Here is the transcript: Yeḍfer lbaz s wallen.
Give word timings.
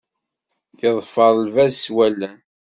Yeḍfer 0.81 1.33
lbaz 1.45 1.73
s 1.83 1.85
wallen. 1.95 2.37